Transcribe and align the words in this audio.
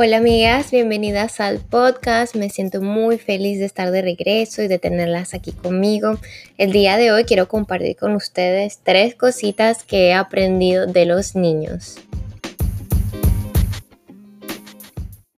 Hola 0.00 0.18
amigas, 0.18 0.70
bienvenidas 0.70 1.40
al 1.40 1.58
podcast. 1.58 2.36
Me 2.36 2.50
siento 2.50 2.80
muy 2.80 3.18
feliz 3.18 3.58
de 3.58 3.64
estar 3.64 3.90
de 3.90 4.00
regreso 4.00 4.62
y 4.62 4.68
de 4.68 4.78
tenerlas 4.78 5.34
aquí 5.34 5.50
conmigo. 5.50 6.20
El 6.56 6.70
día 6.70 6.96
de 6.96 7.10
hoy 7.10 7.24
quiero 7.24 7.48
compartir 7.48 7.96
con 7.96 8.14
ustedes 8.14 8.78
tres 8.84 9.16
cositas 9.16 9.82
que 9.82 10.10
he 10.10 10.14
aprendido 10.14 10.86
de 10.86 11.04
los 11.04 11.34
niños. 11.34 11.96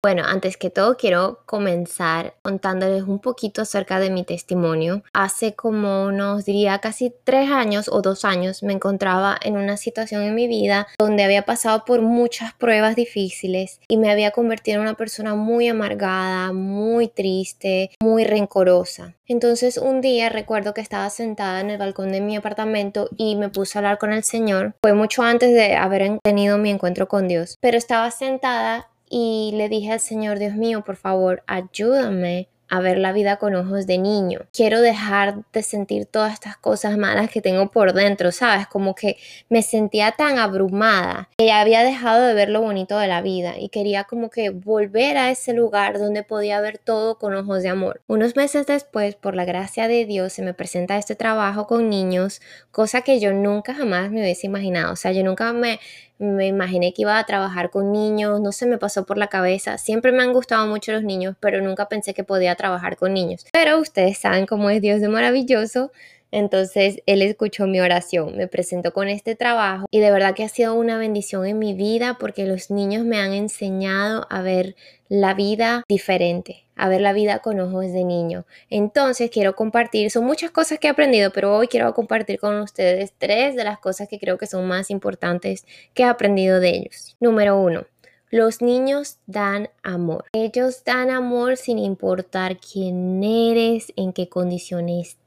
Bueno, 0.02 0.24
antes 0.26 0.56
que 0.56 0.70
todo 0.70 0.96
quiero 0.96 1.42
comenzar 1.46 2.36
contándoles 2.42 3.04
un 3.04 3.20
poquito 3.20 3.64
acerca 3.64 4.00
de 4.00 4.10
mi 4.10 4.24
testimonio. 4.24 5.04
Hace 5.12 5.56
como 5.56 6.06
unos, 6.06 6.46
diría, 6.46 6.80
casi 6.80 7.14
tres 7.26 7.52
años 7.52 7.90
o 7.92 8.02
dos 8.02 8.24
años 8.24 8.64
me 8.64 8.72
encontraba 8.72 9.38
en 9.42 9.58
una 9.58 9.76
situación 9.76 10.24
en 10.24 10.36
mi 10.36 10.48
vida 10.48 10.88
donde 10.98 11.26
había 11.26 11.42
pasado 11.42 11.84
por 11.84 12.02
muchas 12.02 12.54
pruebas 12.54 12.96
difíciles 12.96 13.82
y 13.90 13.98
me 13.98 14.10
había 14.10 14.32
convertido 14.32 14.78
en 14.78 14.84
una 14.84 14.94
persona 14.94 15.36
muy 15.36 15.68
amargada, 15.68 16.54
muy 16.54 17.10
triste, 17.10 17.92
muy 18.02 18.24
rencorosa. 18.24 19.16
Entonces 19.28 19.78
un 19.78 20.00
día 20.00 20.30
recuerdo 20.30 20.74
que 20.74 20.80
estaba 20.80 21.10
sentada 21.10 21.60
en 21.60 21.72
el 21.72 21.78
balcón 21.78 22.14
de 22.14 22.22
mi 22.22 22.38
apartamento 22.38 23.10
y 23.18 23.36
me 23.36 23.50
puse 23.50 23.78
a 23.78 23.80
hablar 23.80 23.98
con 23.98 24.14
el 24.14 24.24
Señor. 24.24 24.76
Fue 24.82 24.94
mucho 24.94 25.24
antes 25.24 25.54
de 25.54 25.76
haber 25.76 26.20
tenido 26.24 26.58
mi 26.58 26.70
encuentro 26.70 27.10
con 27.10 27.28
Dios, 27.28 27.58
pero 27.60 27.78
estaba 27.78 28.10
sentada 28.12 28.88
y 29.10 29.52
le 29.56 29.70
dije 29.70 29.92
al 29.92 30.00
Señor, 30.00 30.40
Dios 30.40 30.56
mío, 30.56 30.84
por 30.84 30.96
favor, 30.96 31.44
ayúdame 31.48 32.48
a 32.70 32.80
ver 32.80 33.00
la 33.00 33.12
vida 33.12 33.38
con 33.38 33.56
ojos 33.56 33.88
de 33.88 33.98
niño. 33.98 34.42
Quiero 34.54 34.82
dejar 34.82 35.44
de 35.52 35.64
sentir 35.64 36.06
todas 36.06 36.34
estas 36.34 36.56
cosas 36.56 36.98
malas 36.98 37.30
que 37.30 37.42
tengo 37.42 37.72
por 37.72 37.94
dentro, 37.94 38.32
¿sabes? 38.32 38.68
Como 38.68 38.94
que 38.96 39.18
me 39.50 39.64
sentía 39.64 40.12
tan 40.12 40.38
abrumada 40.38 41.30
que 41.38 41.48
ya 41.48 41.60
había 41.62 41.84
dejado 41.84 42.24
de 42.24 42.34
ver 42.34 42.50
lo 42.50 42.62
bonito 42.62 42.98
de 43.00 43.08
la 43.08 43.22
vida 43.22 43.56
y 43.58 43.70
quería 43.70 44.04
como 44.04 44.30
que 44.30 44.52
volver 44.52 45.18
a 45.18 45.32
ese 45.32 45.54
lugar 45.54 45.98
donde 45.98 46.24
podía 46.24 46.62
ver 46.62 46.78
todo 46.78 47.18
con 47.18 47.34
ojos 47.36 47.64
de 47.64 47.70
amor. 47.70 48.02
Unos 48.08 48.36
meses 48.36 48.68
después, 48.68 49.16
por 49.16 49.36
la 49.36 49.46
gracia 49.46 49.88
de 49.88 50.06
Dios, 50.06 50.34
se 50.34 50.44
me 50.44 50.54
presenta 50.54 50.98
este 50.98 51.16
trabajo 51.16 51.66
con 51.66 51.90
niños, 51.90 52.40
cosa 52.72 53.02
que 53.02 53.20
yo 53.20 53.34
nunca 53.34 53.74
jamás 53.74 54.12
me 54.12 54.22
hubiese 54.22 54.46
imaginado. 54.46 54.94
O 54.94 54.96
sea, 54.96 55.12
yo 55.12 55.24
nunca 55.24 55.52
me 55.54 55.80
me 56.20 56.48
imaginé 56.48 56.94
que 56.94 57.04
iba 57.04 57.18
a 57.18 57.24
trabajar 57.24 57.70
con 57.70 57.92
niños, 57.92 58.42
no 58.42 58.52
se 58.52 58.66
me 58.66 58.78
pasó 58.78 59.06
por 59.06 59.18
la 59.18 59.28
cabeza. 59.28 59.78
Siempre 59.78 60.12
me 60.12 60.22
han 60.22 60.34
gustado 60.34 60.68
mucho 60.68 60.92
los 60.92 61.04
niños, 61.04 61.36
pero 61.40 61.62
nunca 61.62 61.88
pensé 61.88 62.14
que 62.14 62.26
podía 62.26 62.56
trabajar 62.56 62.98
con 62.98 63.14
niños. 63.14 63.46
Pero 63.54 63.80
ustedes 63.80 64.18
saben 64.18 64.46
cómo 64.46 64.70
es 64.70 64.82
Dios 64.82 65.00
de 65.00 65.08
maravilloso. 65.08 65.92
Entonces 66.32 67.02
Él 67.06 67.22
escuchó 67.22 67.66
mi 67.68 67.80
oración, 67.80 68.38
me 68.38 68.48
presentó 68.48 68.94
con 68.94 69.08
este 69.08 69.36
trabajo 69.36 69.86
y 69.92 70.00
de 70.00 70.12
verdad 70.12 70.36
que 70.36 70.44
ha 70.44 70.50
sido 70.50 70.76
una 70.76 70.98
bendición 70.98 71.46
en 71.46 71.60
mi 71.60 71.74
vida 71.74 72.18
porque 72.20 72.46
los 72.46 72.70
niños 72.70 73.04
me 73.06 73.20
han 73.20 73.34
enseñado 73.34 74.28
a 74.30 74.42
ver 74.42 74.76
la 75.08 75.34
vida 75.34 75.84
diferente, 75.88 76.66
a 76.76 76.88
ver 76.88 77.02
la 77.02 77.14
vida 77.14 77.40
con 77.40 77.60
ojos 77.60 77.92
de 77.92 78.04
niño. 78.04 78.46
Entonces 78.70 79.32
quiero 79.32 79.56
compartir, 79.56 80.12
son 80.12 80.26
muchas 80.26 80.52
cosas 80.52 80.78
que 80.78 80.88
he 80.88 80.92
aprendido, 80.92 81.32
pero 81.32 81.56
hoy 81.56 81.68
quiero 81.68 81.94
compartir 81.94 82.40
con 82.40 82.60
ustedes 82.62 83.14
tres 83.18 83.56
de 83.56 83.64
las 83.64 83.80
cosas 83.80 84.08
que 84.08 84.20
creo 84.20 84.38
que 84.38 84.48
son 84.48 84.68
más 84.68 84.92
importantes 84.92 85.66
que 85.94 86.04
he 86.04 86.06
aprendido 86.06 86.60
de 86.60 86.70
ellos. 86.70 87.18
Número 87.20 87.60
uno, 87.60 87.86
los 88.32 88.62
niños 88.62 89.18
dan 89.26 89.70
amor. 89.82 90.26
Ellos 90.34 90.84
dan 90.84 91.10
amor 91.10 91.58
sin 91.58 91.80
importar 91.80 92.60
quién 92.60 93.24
eres, 93.24 93.92
en 93.96 94.14
qué 94.14 94.30
condiciones 94.30 95.18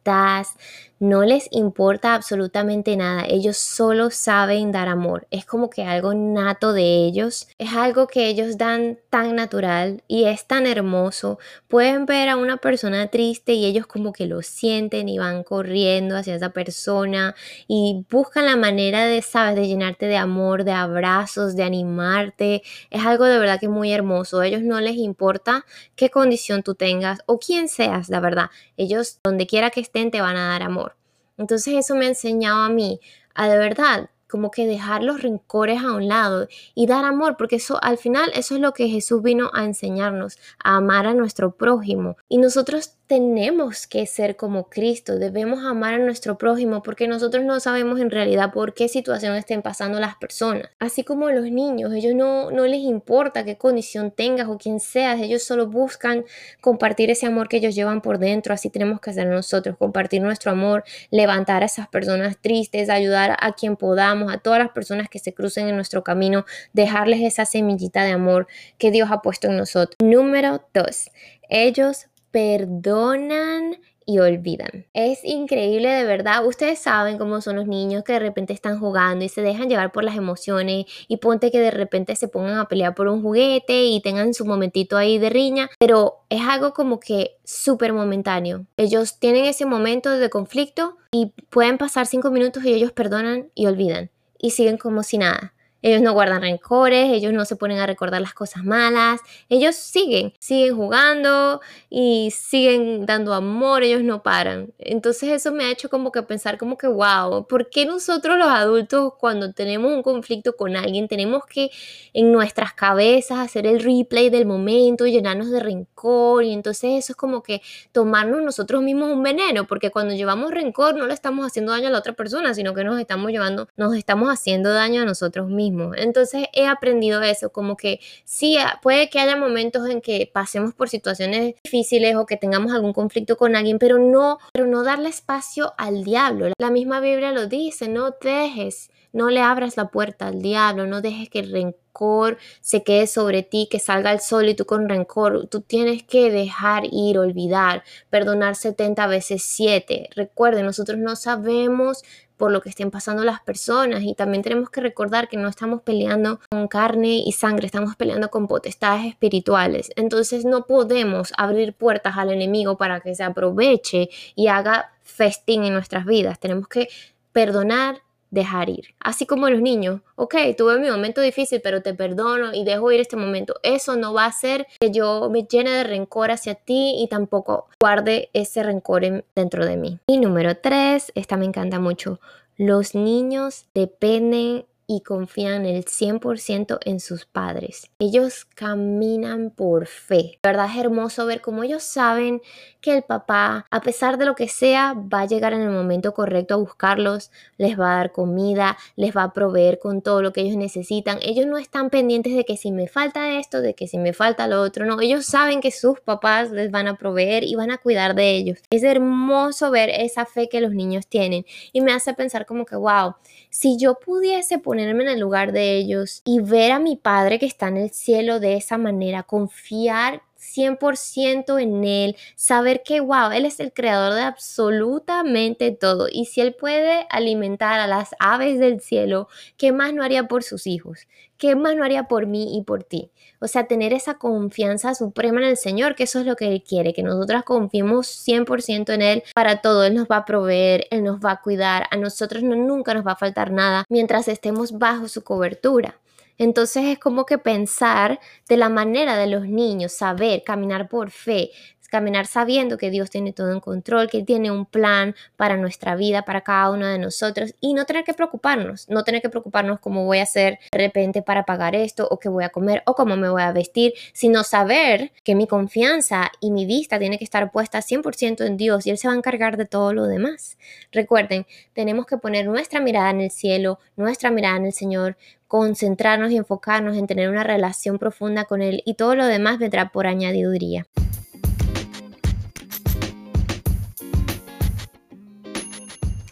no 1.02 1.24
les 1.24 1.48
importa 1.50 2.14
absolutamente 2.14 2.96
nada, 2.96 3.24
ellos 3.28 3.56
solo 3.56 4.10
saben 4.10 4.70
dar 4.70 4.86
amor, 4.86 5.26
es 5.32 5.44
como 5.44 5.68
que 5.68 5.82
algo 5.82 6.14
nato 6.14 6.72
de 6.72 7.04
ellos, 7.04 7.48
es 7.58 7.74
algo 7.74 8.06
que 8.06 8.28
ellos 8.28 8.56
dan 8.56 9.00
tan 9.10 9.34
natural 9.34 10.04
y 10.06 10.26
es 10.26 10.46
tan 10.46 10.64
hermoso. 10.64 11.40
Pueden 11.66 12.06
ver 12.06 12.28
a 12.28 12.36
una 12.36 12.58
persona 12.58 13.08
triste 13.08 13.54
y 13.54 13.64
ellos 13.66 13.86
como 13.88 14.12
que 14.12 14.26
lo 14.26 14.42
sienten 14.42 15.08
y 15.08 15.18
van 15.18 15.42
corriendo 15.42 16.16
hacia 16.16 16.36
esa 16.36 16.50
persona 16.50 17.34
y 17.66 18.06
buscan 18.08 18.46
la 18.46 18.56
manera 18.56 19.04
de, 19.04 19.22
sabes, 19.22 19.56
de 19.56 19.66
llenarte 19.66 20.06
de 20.06 20.16
amor, 20.16 20.62
de 20.62 20.70
abrazos, 20.72 21.56
de 21.56 21.64
animarte. 21.64 22.62
Es 22.90 23.04
algo 23.04 23.24
de 23.24 23.40
verdad 23.40 23.58
que 23.58 23.66
es 23.66 23.72
muy 23.72 23.92
hermoso. 23.92 24.38
A 24.38 24.46
ellos 24.46 24.62
no 24.62 24.80
les 24.80 24.94
importa 24.94 25.66
qué 25.96 26.10
condición 26.10 26.62
tú 26.62 26.76
tengas 26.76 27.18
o 27.26 27.40
quién 27.40 27.68
seas, 27.68 28.08
la 28.08 28.20
verdad. 28.20 28.50
Ellos, 28.76 29.18
donde 29.24 29.48
quiera 29.48 29.70
que 29.70 29.80
te 29.92 30.20
van 30.20 30.36
a 30.36 30.48
dar 30.48 30.62
amor. 30.62 30.96
Entonces 31.38 31.74
eso 31.74 31.94
me 31.94 32.06
ha 32.06 32.08
enseñado 32.08 32.62
a 32.62 32.68
mí 32.68 33.00
a 33.34 33.48
de 33.48 33.58
verdad 33.58 34.10
como 34.32 34.50
que 34.50 34.66
dejar 34.66 35.02
los 35.02 35.20
rencores 35.20 35.82
a 35.82 35.92
un 35.92 36.08
lado 36.08 36.48
y 36.74 36.86
dar 36.86 37.04
amor, 37.04 37.36
porque 37.36 37.56
eso 37.56 37.78
al 37.82 37.98
final 37.98 38.30
eso 38.34 38.54
es 38.54 38.62
lo 38.62 38.72
que 38.72 38.88
Jesús 38.88 39.22
vino 39.22 39.50
a 39.52 39.64
enseñarnos, 39.64 40.38
a 40.64 40.76
amar 40.76 41.06
a 41.06 41.12
nuestro 41.12 41.54
prójimo. 41.54 42.16
Y 42.30 42.38
nosotros 42.38 42.94
tenemos 43.06 43.86
que 43.86 44.06
ser 44.06 44.36
como 44.36 44.68
Cristo, 44.68 45.18
debemos 45.18 45.64
amar 45.64 45.94
a 45.94 45.98
nuestro 45.98 46.38
prójimo 46.38 46.82
porque 46.82 47.06
nosotros 47.06 47.44
no 47.44 47.60
sabemos 47.60 48.00
en 48.00 48.10
realidad 48.10 48.52
por 48.52 48.74
qué 48.74 48.88
situación 48.88 49.34
estén 49.36 49.60
pasando 49.60 50.00
las 50.00 50.16
personas. 50.16 50.70
Así 50.78 51.04
como 51.04 51.30
los 51.30 51.50
niños, 51.50 51.92
ellos 51.92 52.14
no, 52.14 52.50
no 52.50 52.66
les 52.66 52.80
importa 52.80 53.44
qué 53.44 53.58
condición 53.58 54.10
tengas 54.10 54.48
o 54.48 54.56
quién 54.56 54.80
seas, 54.80 55.20
ellos 55.20 55.42
solo 55.42 55.66
buscan 55.66 56.24
compartir 56.60 57.10
ese 57.10 57.26
amor 57.26 57.48
que 57.48 57.58
ellos 57.58 57.74
llevan 57.74 58.00
por 58.00 58.18
dentro, 58.18 58.54
así 58.54 58.70
tenemos 58.70 59.00
que 59.00 59.10
hacer 59.10 59.26
nosotros, 59.26 59.76
compartir 59.76 60.22
nuestro 60.22 60.50
amor, 60.50 60.84
levantar 61.10 61.62
a 61.62 61.66
esas 61.66 61.88
personas 61.88 62.38
tristes, 62.40 62.88
ayudar 62.88 63.36
a 63.40 63.52
quien 63.52 63.76
podamos, 63.76 64.32
a 64.32 64.38
todas 64.38 64.58
las 64.58 64.70
personas 64.70 65.08
que 65.08 65.18
se 65.18 65.34
crucen 65.34 65.68
en 65.68 65.76
nuestro 65.76 66.02
camino, 66.02 66.46
dejarles 66.72 67.20
esa 67.20 67.44
semillita 67.44 68.04
de 68.04 68.12
amor 68.12 68.46
que 68.78 68.90
Dios 68.90 69.10
ha 69.10 69.20
puesto 69.20 69.48
en 69.48 69.56
nosotros. 69.56 69.96
Número 70.02 70.66
dos, 70.72 71.10
ellos 71.48 72.06
perdonan 72.32 73.76
y 74.04 74.18
olvidan. 74.18 74.86
Es 74.94 75.24
increíble 75.24 75.88
de 75.88 76.04
verdad. 76.04 76.44
Ustedes 76.44 76.78
saben 76.78 77.18
cómo 77.18 77.40
son 77.40 77.56
los 77.56 77.66
niños 77.66 78.02
que 78.04 78.14
de 78.14 78.18
repente 78.18 78.52
están 78.52 78.78
jugando 78.78 79.24
y 79.24 79.28
se 79.28 79.42
dejan 79.42 79.68
llevar 79.68 79.92
por 79.92 80.04
las 80.04 80.16
emociones 80.16 80.86
y 81.08 81.18
ponte 81.18 81.50
que 81.50 81.60
de 81.60 81.70
repente 81.70 82.16
se 82.16 82.28
pongan 82.28 82.58
a 82.58 82.68
pelear 82.68 82.94
por 82.94 83.08
un 83.08 83.22
juguete 83.22 83.84
y 83.84 84.00
tengan 84.00 84.34
su 84.34 84.44
momentito 84.44 84.96
ahí 84.96 85.18
de 85.18 85.30
riña, 85.30 85.70
pero 85.78 86.24
es 86.28 86.42
algo 86.42 86.72
como 86.72 86.98
que 86.98 87.36
súper 87.44 87.92
momentáneo. 87.92 88.66
Ellos 88.76 89.18
tienen 89.18 89.44
ese 89.44 89.66
momento 89.66 90.10
de 90.10 90.30
conflicto 90.30 90.96
y 91.12 91.32
pueden 91.50 91.78
pasar 91.78 92.06
cinco 92.06 92.30
minutos 92.30 92.64
y 92.64 92.74
ellos 92.74 92.92
perdonan 92.92 93.50
y 93.54 93.66
olvidan 93.66 94.10
y 94.38 94.50
siguen 94.50 94.78
como 94.78 95.02
si 95.02 95.18
nada. 95.18 95.54
Ellos 95.82 96.00
no 96.00 96.12
guardan 96.12 96.42
rencores, 96.42 97.12
ellos 97.12 97.32
no 97.32 97.44
se 97.44 97.56
ponen 97.56 97.78
a 97.78 97.86
recordar 97.86 98.20
las 98.20 98.34
cosas 98.34 98.64
malas, 98.64 99.20
ellos 99.48 99.74
siguen, 99.74 100.32
siguen 100.38 100.76
jugando 100.76 101.60
y 101.90 102.30
siguen 102.30 103.04
dando 103.04 103.34
amor, 103.34 103.82
ellos 103.82 104.02
no 104.02 104.22
paran. 104.22 104.72
Entonces 104.78 105.30
eso 105.30 105.52
me 105.52 105.64
ha 105.64 105.70
hecho 105.70 105.88
como 105.90 106.12
que 106.12 106.22
pensar 106.22 106.56
como 106.58 106.78
que, 106.78 106.86
wow, 106.86 107.46
¿por 107.48 107.68
qué 107.68 107.84
nosotros 107.84 108.38
los 108.38 108.48
adultos 108.48 109.14
cuando 109.18 109.52
tenemos 109.52 109.92
un 109.92 110.02
conflicto 110.02 110.56
con 110.56 110.76
alguien 110.76 111.08
tenemos 111.08 111.44
que 111.46 111.70
en 112.12 112.32
nuestras 112.32 112.74
cabezas 112.74 113.38
hacer 113.38 113.66
el 113.66 113.80
replay 113.80 114.30
del 114.30 114.46
momento, 114.46 115.06
llenarnos 115.06 115.50
de 115.50 115.60
rencor 115.60 116.44
y 116.44 116.52
entonces 116.52 116.92
eso 117.04 117.12
es 117.12 117.16
como 117.16 117.42
que 117.42 117.60
tomarnos 117.92 118.42
nosotros 118.42 118.82
mismos 118.82 119.10
un 119.10 119.22
veneno, 119.22 119.66
porque 119.66 119.90
cuando 119.90 120.14
llevamos 120.14 120.50
rencor 120.52 120.96
no 120.96 121.06
le 121.06 121.14
estamos 121.14 121.46
haciendo 121.46 121.72
daño 121.72 121.88
a 121.88 121.90
la 121.90 121.98
otra 121.98 122.12
persona, 122.12 122.54
sino 122.54 122.74
que 122.74 122.84
nos 122.84 123.00
estamos 123.00 123.30
llevando, 123.30 123.68
nos 123.76 123.96
estamos 123.96 124.28
haciendo 124.28 124.72
daño 124.72 125.02
a 125.02 125.04
nosotros 125.04 125.48
mismos. 125.48 125.71
Entonces 125.96 126.46
he 126.52 126.66
aprendido 126.66 127.22
eso, 127.22 127.50
como 127.50 127.76
que 127.76 128.00
sí, 128.24 128.56
ah, 128.58 128.80
puede 128.82 129.08
que 129.10 129.20
haya 129.20 129.36
momentos 129.36 129.88
en 129.88 130.00
que 130.00 130.30
pasemos 130.32 130.74
por 130.74 130.88
situaciones 130.88 131.54
difíciles 131.64 132.16
o 132.16 132.26
que 132.26 132.36
tengamos 132.36 132.72
algún 132.72 132.92
conflicto 132.92 133.36
con 133.36 133.56
alguien, 133.56 133.78
pero 133.78 133.98
no, 133.98 134.38
pero 134.52 134.66
no 134.66 134.82
darle 134.82 135.08
espacio 135.08 135.74
al 135.78 136.04
diablo. 136.04 136.52
La 136.58 136.70
misma 136.70 137.00
Biblia 137.00 137.32
lo 137.32 137.46
dice, 137.46 137.88
no 137.88 138.14
dejes, 138.20 138.90
no 139.12 139.30
le 139.30 139.40
abras 139.40 139.76
la 139.76 139.88
puerta 139.88 140.28
al 140.28 140.42
diablo, 140.42 140.86
no 140.86 141.00
dejes 141.02 141.28
que 141.28 141.40
el 141.40 141.52
rencor 141.52 142.38
se 142.60 142.82
quede 142.82 143.06
sobre 143.06 143.42
ti, 143.42 143.68
que 143.70 143.78
salga 143.78 144.12
el 144.12 144.20
sol 144.20 144.48
y 144.48 144.54
tú 144.54 144.64
con 144.64 144.88
rencor. 144.88 145.46
Tú 145.48 145.60
tienes 145.60 146.02
que 146.02 146.30
dejar 146.30 146.84
ir, 146.90 147.18
olvidar, 147.18 147.84
perdonar 148.10 148.56
70 148.56 149.06
veces 149.06 149.42
7. 149.44 150.08
Recuerden, 150.16 150.64
nosotros 150.64 150.98
no 150.98 151.16
sabemos 151.16 152.02
por 152.42 152.50
lo 152.50 152.60
que 152.60 152.70
estén 152.70 152.90
pasando 152.90 153.22
las 153.22 153.40
personas 153.40 154.02
y 154.02 154.16
también 154.16 154.42
tenemos 154.42 154.68
que 154.68 154.80
recordar 154.80 155.28
que 155.28 155.36
no 155.36 155.46
estamos 155.46 155.80
peleando 155.82 156.40
con 156.50 156.66
carne 156.66 157.22
y 157.24 157.30
sangre, 157.30 157.66
estamos 157.66 157.94
peleando 157.94 158.30
con 158.30 158.48
potestades 158.48 159.06
espirituales. 159.06 159.92
Entonces 159.94 160.44
no 160.44 160.66
podemos 160.66 161.32
abrir 161.36 161.72
puertas 161.72 162.18
al 162.18 162.32
enemigo 162.32 162.76
para 162.76 162.98
que 162.98 163.14
se 163.14 163.22
aproveche 163.22 164.10
y 164.34 164.48
haga 164.48 164.90
festín 165.04 165.62
en 165.62 165.72
nuestras 165.72 166.04
vidas. 166.04 166.40
Tenemos 166.40 166.66
que 166.66 166.88
perdonar, 167.30 168.02
dejar 168.32 168.68
ir. 168.70 168.94
Así 168.98 169.26
como 169.26 169.48
los 169.48 169.60
niños, 169.60 170.00
ok, 170.16 170.34
tuve 170.56 170.80
mi 170.80 170.90
momento 170.90 171.20
difícil, 171.20 171.60
pero 171.62 171.82
te 171.82 171.94
perdono 171.94 172.52
y 172.52 172.64
dejo 172.64 172.90
ir 172.90 173.00
este 173.00 173.16
momento. 173.16 173.54
Eso 173.62 173.94
no 173.94 174.12
va 174.12 174.24
a 174.24 174.28
hacer 174.28 174.66
que 174.80 174.90
yo 174.90 175.28
me 175.30 175.44
llene 175.44 175.70
de 175.70 175.84
rencor 175.84 176.32
hacia 176.32 176.56
ti 176.56 176.96
y 176.98 177.08
tampoco 177.08 177.68
guarde 177.80 178.30
ese 178.32 178.62
rencor 178.64 179.24
dentro 179.36 179.66
de 179.66 179.76
mí. 179.76 179.98
Y 180.06 180.18
número 180.18 180.56
tres, 180.56 181.12
esta 181.14 181.36
me 181.36 181.44
encanta 181.44 181.78
mucho. 181.78 182.18
Los 182.56 182.94
niños 182.94 183.66
dependen 183.74 184.64
y 184.96 185.00
confían 185.00 185.64
el 185.64 185.84
100% 185.84 186.78
en 186.84 187.00
sus 187.00 187.24
padres. 187.24 187.90
Ellos 187.98 188.44
caminan 188.54 189.50
por 189.50 189.86
fe. 189.86 190.38
La 190.42 190.50
verdad 190.50 190.70
es 190.70 190.78
hermoso 190.78 191.26
ver 191.26 191.40
cómo 191.40 191.62
ellos 191.62 191.82
saben 191.82 192.42
que 192.80 192.94
el 192.94 193.02
papá, 193.02 193.66
a 193.70 193.80
pesar 193.80 194.18
de 194.18 194.26
lo 194.26 194.34
que 194.34 194.48
sea, 194.48 194.94
va 194.94 195.20
a 195.20 195.26
llegar 195.26 195.52
en 195.54 195.62
el 195.62 195.70
momento 195.70 196.12
correcto 196.12 196.54
a 196.54 196.58
buscarlos, 196.58 197.30
les 197.56 197.78
va 197.78 197.92
a 197.92 197.96
dar 197.96 198.12
comida, 198.12 198.76
les 198.96 199.16
va 199.16 199.22
a 199.22 199.32
proveer 199.32 199.78
con 199.78 200.02
todo 200.02 200.20
lo 200.20 200.32
que 200.32 200.42
ellos 200.42 200.56
necesitan. 200.56 201.18
Ellos 201.22 201.46
no 201.46 201.58
están 201.58 201.90
pendientes 201.90 202.34
de 202.34 202.44
que 202.44 202.56
si 202.56 202.72
me 202.72 202.88
falta 202.88 203.38
esto, 203.38 203.60
de 203.60 203.74
que 203.74 203.86
si 203.86 203.98
me 203.98 204.12
falta 204.12 204.48
lo 204.48 204.60
otro, 204.60 204.84
no. 204.84 205.00
Ellos 205.00 205.24
saben 205.26 205.60
que 205.60 205.70
sus 205.70 206.00
papás 206.00 206.50
les 206.50 206.70
van 206.70 206.88
a 206.88 206.96
proveer 206.96 207.44
y 207.44 207.54
van 207.54 207.70
a 207.70 207.78
cuidar 207.78 208.14
de 208.14 208.30
ellos. 208.30 208.58
Es 208.70 208.82
hermoso 208.82 209.70
ver 209.70 209.88
esa 209.88 210.26
fe 210.26 210.48
que 210.48 210.60
los 210.60 210.72
niños 210.72 211.06
tienen 211.06 211.46
y 211.72 211.80
me 211.80 211.92
hace 211.92 212.14
pensar 212.14 212.46
como 212.46 212.66
que, 212.66 212.76
wow, 212.76 213.14
si 213.48 213.78
yo 213.78 213.94
pudiese 213.94 214.58
en 214.88 215.08
el 215.08 215.20
lugar 215.20 215.52
de 215.52 215.76
ellos 215.76 216.22
y 216.24 216.40
ver 216.40 216.72
a 216.72 216.78
mi 216.78 216.96
Padre 216.96 217.38
que 217.38 217.46
está 217.46 217.68
en 217.68 217.76
el 217.76 217.90
cielo 217.90 218.40
de 218.40 218.56
esa 218.56 218.78
manera, 218.78 219.22
confiar 219.22 220.22
100% 220.42 221.60
en 221.60 221.84
Él, 221.84 222.16
saber 222.36 222.82
que, 222.82 223.00
wow, 223.00 223.30
Él 223.32 223.46
es 223.46 223.60
el 223.60 223.72
creador 223.72 224.14
de 224.14 224.22
absolutamente 224.22 225.70
todo. 225.70 226.08
Y 226.10 226.26
si 226.26 226.40
Él 226.40 226.54
puede 226.54 227.06
alimentar 227.10 227.80
a 227.80 227.86
las 227.86 228.10
aves 228.18 228.58
del 228.58 228.80
cielo, 228.80 229.28
¿qué 229.56 229.72
más 229.72 229.94
no 229.94 230.02
haría 230.02 230.28
por 230.28 230.42
sus 230.42 230.66
hijos? 230.66 231.06
¿Qué 231.38 231.56
más 231.56 231.74
no 231.74 231.84
haría 231.84 232.04
por 232.04 232.26
mí 232.26 232.56
y 232.56 232.62
por 232.62 232.84
ti? 232.84 233.10
O 233.40 233.48
sea, 233.48 233.66
tener 233.66 233.92
esa 233.92 234.14
confianza 234.14 234.94
suprema 234.94 235.40
en 235.40 235.48
el 235.48 235.56
Señor, 235.56 235.96
que 235.96 236.04
eso 236.04 236.20
es 236.20 236.26
lo 236.26 236.36
que 236.36 236.46
Él 236.46 236.62
quiere, 236.62 236.92
que 236.92 237.02
nosotras 237.02 237.42
confiemos 237.42 238.06
100% 238.06 238.94
en 238.94 239.02
Él 239.02 239.22
para 239.34 239.60
todo. 239.60 239.84
Él 239.84 239.94
nos 239.94 240.06
va 240.06 240.18
a 240.18 240.24
proveer, 240.24 240.86
Él 240.90 241.02
nos 241.02 241.18
va 241.18 241.32
a 241.32 241.40
cuidar, 241.40 241.86
a 241.90 241.96
nosotros 241.96 242.42
no, 242.42 242.54
nunca 242.54 242.94
nos 242.94 243.04
va 243.04 243.12
a 243.12 243.16
faltar 243.16 243.50
nada 243.50 243.84
mientras 243.88 244.28
estemos 244.28 244.78
bajo 244.78 245.08
su 245.08 245.24
cobertura. 245.24 245.98
Entonces 246.38 246.84
es 246.84 246.98
como 246.98 247.26
que 247.26 247.38
pensar 247.38 248.20
de 248.48 248.56
la 248.56 248.68
manera 248.68 249.16
de 249.16 249.26
los 249.26 249.46
niños, 249.46 249.92
saber 249.92 250.42
caminar 250.44 250.88
por 250.88 251.10
fe, 251.10 251.50
caminar 251.92 252.26
sabiendo 252.26 252.78
que 252.78 252.88
Dios 252.88 253.10
tiene 253.10 253.34
todo 253.34 253.52
en 253.52 253.60
control, 253.60 254.08
que 254.08 254.24
tiene 254.24 254.50
un 254.50 254.64
plan 254.64 255.14
para 255.36 255.58
nuestra 255.58 255.94
vida, 255.94 256.22
para 256.22 256.40
cada 256.40 256.70
uno 256.70 256.86
de 256.86 256.98
nosotros 256.98 257.54
y 257.60 257.74
no 257.74 257.84
tener 257.84 258.02
que 258.02 258.14
preocuparnos, 258.14 258.88
no 258.88 259.04
tener 259.04 259.20
que 259.20 259.28
preocuparnos 259.28 259.78
cómo 259.78 260.06
voy 260.06 260.20
a 260.20 260.22
hacer 260.22 260.58
de 260.72 260.78
repente 260.78 261.20
para 261.20 261.44
pagar 261.44 261.74
esto 261.74 262.08
o 262.10 262.18
qué 262.18 262.30
voy 262.30 262.44
a 262.44 262.48
comer 262.48 262.82
o 262.86 262.94
cómo 262.94 263.14
me 263.18 263.28
voy 263.28 263.42
a 263.42 263.52
vestir, 263.52 263.92
sino 264.14 264.42
saber 264.42 265.12
que 265.22 265.34
mi 265.34 265.46
confianza 265.46 266.32
y 266.40 266.50
mi 266.50 266.64
vista 266.64 266.98
tiene 266.98 267.18
que 267.18 267.24
estar 267.24 267.52
puesta 267.52 267.80
100% 267.80 268.46
en 268.46 268.56
Dios 268.56 268.86
y 268.86 268.90
Él 268.90 268.96
se 268.96 269.08
va 269.08 269.12
a 269.12 269.18
encargar 269.18 269.58
de 269.58 269.66
todo 269.66 269.92
lo 269.92 270.06
demás. 270.06 270.56
Recuerden, 270.92 271.46
tenemos 271.74 272.06
que 272.06 272.16
poner 272.16 272.46
nuestra 272.46 272.80
mirada 272.80 273.10
en 273.10 273.20
el 273.20 273.30
cielo, 273.30 273.78
nuestra 273.96 274.30
mirada 274.30 274.56
en 274.56 274.64
el 274.64 274.72
Señor, 274.72 275.18
concentrarnos 275.46 276.32
y 276.32 276.38
enfocarnos 276.38 276.96
en 276.96 277.06
tener 277.06 277.28
una 277.28 277.44
relación 277.44 277.98
profunda 277.98 278.46
con 278.46 278.62
Él 278.62 278.82
y 278.86 278.94
todo 278.94 279.14
lo 279.14 279.26
demás 279.26 279.58
vendrá 279.58 279.90
por 279.90 280.06
añadiduría. 280.06 280.86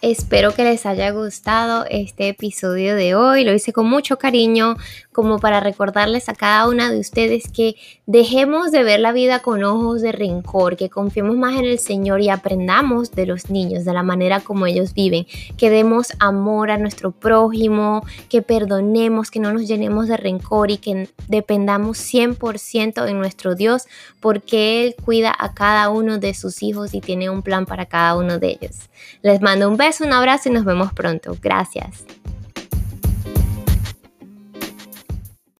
Espero 0.02 0.54
que 0.54 0.64
les 0.64 0.86
haya 0.86 1.10
gustado 1.10 1.84
este 1.90 2.28
episodio 2.28 2.96
de 2.96 3.14
hoy. 3.14 3.44
Lo 3.44 3.52
hice 3.52 3.74
con 3.74 3.86
mucho 3.86 4.16
cariño, 4.16 4.76
como 5.12 5.38
para 5.38 5.60
recordarles 5.60 6.30
a 6.30 6.34
cada 6.34 6.66
una 6.68 6.90
de 6.90 6.98
ustedes 6.98 7.50
que 7.52 7.74
dejemos 8.06 8.72
de 8.72 8.82
ver 8.82 9.00
la 9.00 9.12
vida 9.12 9.40
con 9.40 9.62
ojos 9.62 10.00
de 10.00 10.12
rencor, 10.12 10.78
que 10.78 10.88
confiemos 10.88 11.36
más 11.36 11.58
en 11.58 11.66
el 11.66 11.78
Señor 11.78 12.22
y 12.22 12.30
aprendamos 12.30 13.10
de 13.10 13.26
los 13.26 13.50
niños, 13.50 13.84
de 13.84 13.92
la 13.92 14.02
manera 14.02 14.40
como 14.40 14.66
ellos 14.66 14.94
viven, 14.94 15.26
que 15.58 15.68
demos 15.68 16.14
amor 16.18 16.70
a 16.70 16.78
nuestro 16.78 17.10
prójimo, 17.10 18.02
que 18.30 18.40
perdonemos, 18.40 19.30
que 19.30 19.40
no 19.40 19.52
nos 19.52 19.68
llenemos 19.68 20.08
de 20.08 20.16
rencor 20.16 20.70
y 20.70 20.78
que 20.78 21.10
dependamos 21.28 21.98
100% 21.98 23.06
en 23.06 23.18
nuestro 23.18 23.54
Dios, 23.54 23.84
porque 24.18 24.82
Él 24.82 24.94
cuida 25.04 25.34
a 25.38 25.52
cada 25.52 25.90
uno 25.90 26.16
de 26.16 26.32
sus 26.32 26.62
hijos 26.62 26.94
y 26.94 27.02
tiene 27.02 27.28
un 27.28 27.42
plan 27.42 27.66
para 27.66 27.84
cada 27.84 28.16
uno 28.16 28.38
de 28.38 28.58
ellos. 28.58 28.88
Les 29.22 29.42
mando 29.42 29.68
un 29.68 29.76
beso, 29.90 30.04
un 30.04 30.12
abrazo 30.12 30.48
y 30.48 30.52
nos 30.52 30.64
vemos 30.64 30.92
pronto. 30.92 31.36
Gracias. 31.42 32.04